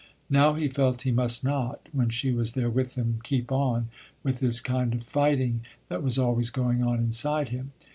Now 0.31 0.55
he 0.55 0.67
felt 0.67 1.03
he 1.03 1.11
must 1.11 1.43
not, 1.43 1.87
when 1.91 2.09
she 2.09 2.31
was 2.31 2.53
there 2.53 2.71
with 2.71 2.95
him, 2.95 3.19
keep 3.23 3.51
on, 3.51 3.89
with 4.23 4.39
this 4.39 4.59
kind 4.59 4.93
of 4.95 5.03
fighting 5.03 5.61
that 5.89 6.01
was 6.01 6.17
always 6.17 6.49
going 6.49 6.81
on 6.81 6.97
inside 7.03 7.49
him. 7.49 7.71